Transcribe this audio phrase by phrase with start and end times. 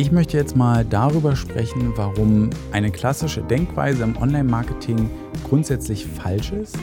[0.00, 5.10] Ich möchte jetzt mal darüber sprechen, warum eine klassische Denkweise im Online-Marketing
[5.46, 6.78] grundsätzlich falsch ist.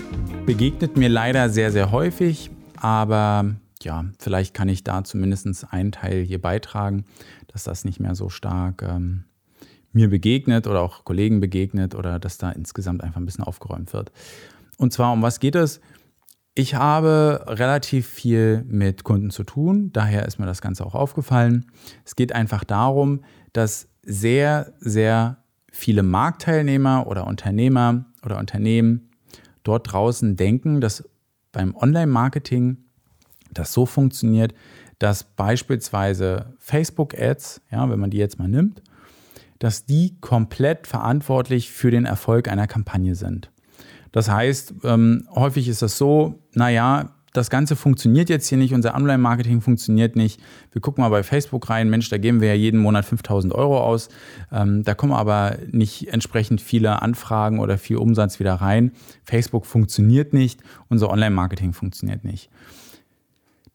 [0.46, 6.22] Begegnet mir leider sehr, sehr häufig, aber ja, vielleicht kann ich da zumindest einen Teil
[6.22, 7.06] hier beitragen,
[7.48, 9.24] dass das nicht mehr so stark ähm,
[9.94, 14.12] mir begegnet oder auch Kollegen begegnet oder dass da insgesamt einfach ein bisschen aufgeräumt wird.
[14.78, 15.82] Und zwar, um was geht es?
[16.60, 21.68] Ich habe relativ viel mit Kunden zu tun, daher ist mir das Ganze auch aufgefallen.
[22.04, 23.24] Es geht einfach darum,
[23.54, 25.38] dass sehr, sehr
[25.72, 29.12] viele Marktteilnehmer oder Unternehmer oder Unternehmen
[29.62, 31.08] dort draußen denken, dass
[31.52, 32.78] beim Online-Marketing
[33.54, 34.56] das so funktioniert,
[34.98, 38.82] dass beispielsweise Facebook-Ads, ja, wenn man die jetzt mal nimmt,
[39.60, 43.52] dass die komplett verantwortlich für den Erfolg einer Kampagne sind.
[44.18, 48.96] Das heißt, ähm, häufig ist das so, naja, das Ganze funktioniert jetzt hier nicht, unser
[48.96, 50.42] Online-Marketing funktioniert nicht.
[50.72, 53.80] Wir gucken mal bei Facebook rein, Mensch, da geben wir ja jeden Monat 5000 Euro
[53.80, 54.10] aus.
[54.52, 58.92] Ähm, da kommen aber nicht entsprechend viele Anfragen oder viel Umsatz wieder rein.
[59.24, 62.50] Facebook funktioniert nicht, unser Online-Marketing funktioniert nicht.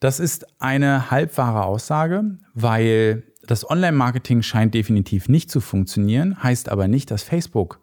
[0.00, 6.89] Das ist eine halbwahre Aussage, weil das Online-Marketing scheint definitiv nicht zu funktionieren, heißt aber
[6.89, 7.78] nicht, dass Facebook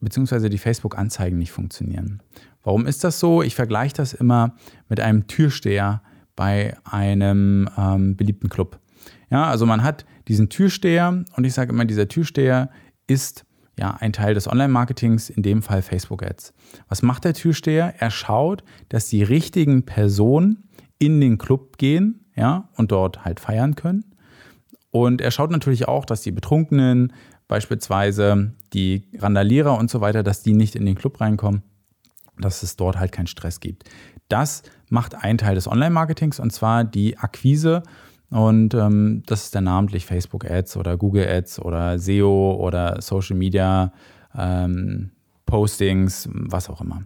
[0.00, 0.48] bzw.
[0.48, 2.22] die Facebook-Anzeigen nicht funktionieren.
[2.62, 3.42] Warum ist das so?
[3.42, 4.54] Ich vergleiche das immer
[4.88, 6.02] mit einem Türsteher
[6.36, 8.78] bei einem ähm, beliebten Club.
[9.30, 12.70] Ja, also man hat diesen Türsteher und ich sage immer, dieser Türsteher
[13.06, 13.44] ist
[13.78, 16.52] ja ein Teil des Online-Marketings, in dem Fall Facebook-Ads.
[16.88, 17.94] Was macht der Türsteher?
[17.98, 20.68] Er schaut, dass die richtigen Personen
[20.98, 24.04] in den Club gehen, ja, und dort halt feiern können.
[24.90, 27.12] Und er schaut natürlich auch, dass die Betrunkenen,
[27.48, 31.62] beispielsweise die Randalierer und so weiter, dass die nicht in den Club reinkommen,
[32.38, 33.84] dass es dort halt keinen Stress gibt.
[34.28, 37.82] Das macht ein Teil des Online-Marketings und zwar die Akquise.
[38.30, 43.36] Und ähm, das ist dann namentlich Facebook Ads oder Google Ads oder SEO oder Social
[43.36, 43.92] Media
[44.36, 45.12] ähm,
[45.46, 47.04] Postings, was auch immer.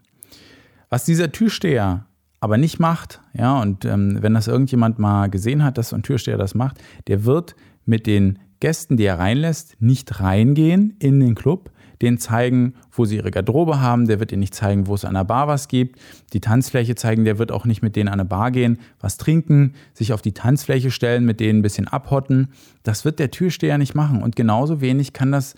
[0.91, 2.07] Was dieser Türsteher
[2.41, 6.03] aber nicht macht, ja, und ähm, wenn das irgendjemand mal gesehen hat, dass so ein
[6.03, 7.55] Türsteher das macht, der wird
[7.87, 13.17] mit den Gästen, die er reinlässt, nicht reingehen in den Club, denen zeigen, wo sie
[13.17, 15.99] ihre Garderobe haben, der wird ihnen nicht zeigen, wo es an der Bar was gibt,
[16.33, 19.75] die Tanzfläche zeigen, der wird auch nicht mit denen an eine Bar gehen, was trinken,
[19.95, 22.53] sich auf die Tanzfläche stellen, mit denen ein bisschen abhotten.
[22.85, 25.55] Das wird der Türsteher nicht machen und genauso wenig kann das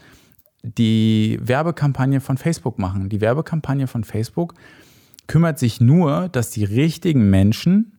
[0.62, 3.10] die Werbekampagne von Facebook machen.
[3.10, 4.54] Die Werbekampagne von Facebook
[5.26, 7.98] kümmert sich nur, dass die richtigen Menschen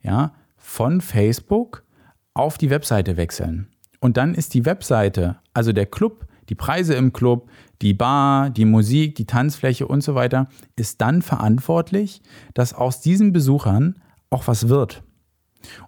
[0.00, 1.84] ja, von Facebook
[2.32, 3.68] auf die Webseite wechseln.
[4.00, 7.50] Und dann ist die Webseite, also der Club, die Preise im Club,
[7.82, 12.22] die Bar, die Musik, die Tanzfläche und so weiter, ist dann verantwortlich,
[12.54, 14.00] dass aus diesen Besuchern
[14.30, 15.02] auch was wird.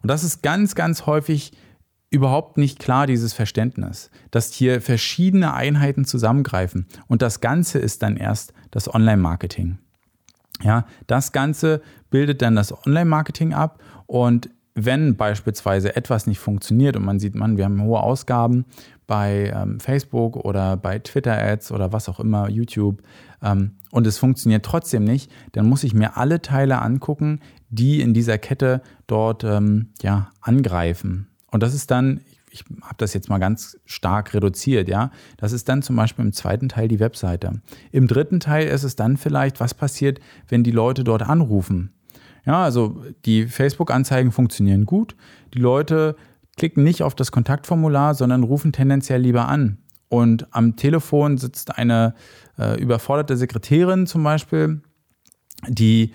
[0.02, 1.52] Und das ist ganz, ganz häufig
[2.10, 6.86] überhaupt nicht klar, dieses Verständnis, dass hier verschiedene Einheiten zusammengreifen.
[7.06, 9.78] Und das Ganze ist dann erst das Online-Marketing.
[10.62, 17.04] Ja, das Ganze bildet dann das Online-Marketing ab und wenn beispielsweise etwas nicht funktioniert und
[17.04, 18.64] man sieht, man, wir haben hohe Ausgaben
[19.06, 23.02] bei ähm, Facebook oder bei Twitter-Ads oder was auch immer, YouTube,
[23.42, 28.14] ähm, und es funktioniert trotzdem nicht, dann muss ich mir alle Teile angucken, die in
[28.14, 31.28] dieser Kette dort ähm, ja, angreifen.
[31.50, 32.20] Und das ist dann,
[32.50, 35.10] ich habe das jetzt mal ganz stark reduziert, ja.
[35.36, 37.60] Das ist dann zum Beispiel im zweiten Teil die Webseite.
[37.90, 41.92] Im dritten Teil ist es dann vielleicht, was passiert, wenn die Leute dort anrufen.
[42.46, 45.16] Ja, also die Facebook-Anzeigen funktionieren gut.
[45.54, 46.16] Die Leute
[46.56, 49.78] klicken nicht auf das Kontaktformular, sondern rufen tendenziell lieber an.
[50.08, 52.14] Und am Telefon sitzt eine
[52.58, 54.82] äh, überforderte Sekretärin zum Beispiel,
[55.68, 56.12] die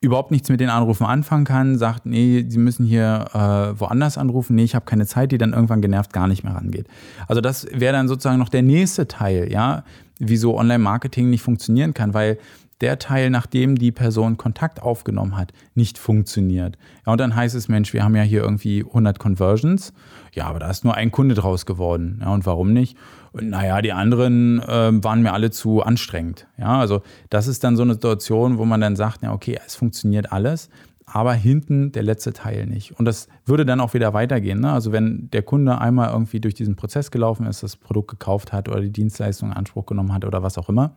[0.00, 4.54] überhaupt nichts mit den Anrufen anfangen kann, sagt, nee, sie müssen hier äh, woanders anrufen,
[4.54, 6.86] nee, ich habe keine Zeit, die dann irgendwann genervt gar nicht mehr rangeht.
[7.26, 9.84] Also das wäre dann sozusagen noch der nächste Teil, ja,
[10.18, 12.38] wieso Online-Marketing nicht funktionieren kann, weil
[12.80, 16.78] der Teil, nachdem die Person Kontakt aufgenommen hat, nicht funktioniert.
[17.04, 19.92] Ja, und dann heißt es, Mensch, wir haben ja hier irgendwie 100 Conversions.
[20.32, 22.20] Ja, aber da ist nur ein Kunde draus geworden.
[22.20, 22.96] Ja, und warum nicht?
[23.32, 26.46] Und naja, die anderen äh, waren mir alle zu anstrengend.
[26.56, 29.74] Ja, also das ist dann so eine Situation, wo man dann sagt, ja, okay, es
[29.74, 30.70] funktioniert alles,
[31.12, 32.98] aber hinten der letzte Teil nicht.
[32.98, 34.60] Und das würde dann auch wieder weitergehen.
[34.60, 34.72] Ne?
[34.72, 38.68] Also wenn der Kunde einmal irgendwie durch diesen Prozess gelaufen ist, das Produkt gekauft hat
[38.68, 40.94] oder die Dienstleistung in Anspruch genommen hat oder was auch immer,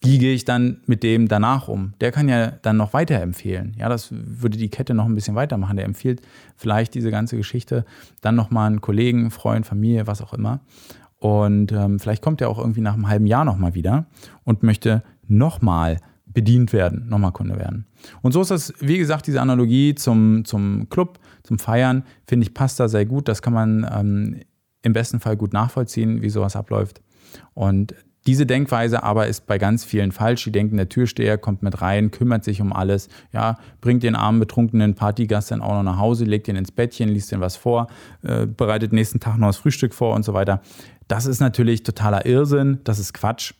[0.00, 1.94] wie gehe ich dann mit dem danach um?
[2.00, 3.74] Der kann ja dann noch weiterempfehlen.
[3.78, 5.76] Ja, das würde die Kette noch ein bisschen weitermachen.
[5.76, 6.20] Der empfiehlt
[6.56, 7.84] vielleicht diese ganze Geschichte
[8.20, 10.60] dann nochmal einen Kollegen, Freund, Familie, was auch immer.
[11.18, 14.06] Und ähm, vielleicht kommt er auch irgendwie nach einem halben Jahr nochmal wieder
[14.42, 15.98] und möchte nochmal
[16.34, 17.86] bedient werden, nochmal Kunde werden.
[18.20, 22.54] Und so ist das, wie gesagt, diese Analogie zum, zum Club, zum Feiern, finde ich,
[22.54, 23.28] passt da sehr gut.
[23.28, 24.40] Das kann man ähm,
[24.82, 27.00] im besten Fall gut nachvollziehen, wie sowas abläuft.
[27.54, 27.94] Und
[28.26, 30.44] diese Denkweise aber ist bei ganz vielen falsch.
[30.44, 34.40] Die denken, der Türsteher kommt mit rein, kümmert sich um alles, ja, bringt den armen,
[34.40, 37.88] betrunkenen Partygast dann auch noch nach Hause, legt ihn ins Bettchen, liest ihn was vor,
[38.22, 40.62] äh, bereitet nächsten Tag noch das Frühstück vor und so weiter.
[41.06, 43.52] Das ist natürlich totaler Irrsinn, das ist Quatsch.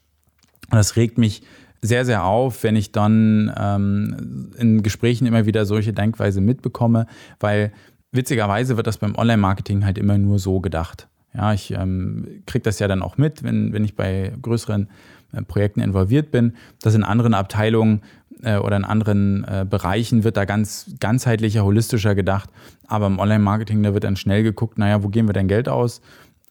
[0.70, 1.42] Und das regt mich
[1.84, 7.06] sehr, sehr auf, wenn ich dann ähm, in Gesprächen immer wieder solche Denkweise mitbekomme,
[7.40, 7.72] weil
[8.10, 11.08] witzigerweise wird das beim Online-Marketing halt immer nur so gedacht.
[11.34, 14.88] Ja, ich ähm, kriege das ja dann auch mit, wenn, wenn ich bei größeren
[15.32, 18.02] äh, Projekten involviert bin, dass in anderen Abteilungen
[18.42, 22.48] äh, oder in anderen äh, Bereichen wird da ganz ganzheitlicher, holistischer gedacht.
[22.86, 26.00] Aber im Online-Marketing, da wird dann schnell geguckt, naja, wo geben wir denn Geld aus?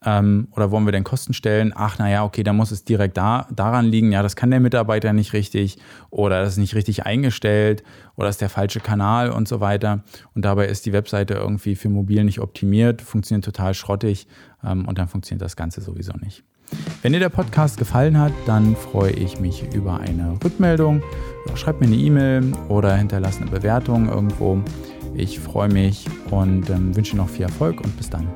[0.04, 1.72] Ähm, oder wollen wir denn Kosten stellen?
[1.74, 5.12] Ach, naja, okay, da muss es direkt da, daran liegen, ja, das kann der Mitarbeiter
[5.12, 5.78] nicht richtig
[6.10, 7.82] oder das ist nicht richtig eingestellt
[8.16, 10.04] oder ist der falsche Kanal und so weiter.
[10.34, 14.26] Und dabei ist die Webseite irgendwie für mobil nicht optimiert, funktioniert total schrottig
[14.62, 16.44] ähm, und dann funktioniert das Ganze sowieso nicht.
[17.02, 21.02] Wenn dir der Podcast gefallen hat, dann freue ich mich über eine Rückmeldung.
[21.54, 24.62] Schreib mir eine E-Mail oder hinterlass eine Bewertung irgendwo.
[25.14, 28.26] Ich freue mich und ähm, wünsche noch viel Erfolg und bis dann.